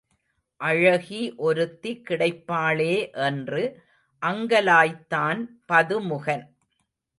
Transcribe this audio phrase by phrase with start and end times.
[0.59, 2.95] அழகி ஒருத்தி கிடைப்பாளே
[3.27, 3.61] என்று
[4.21, 5.41] அங்கலாய்த்தான்
[5.73, 6.45] பதுமுகன்.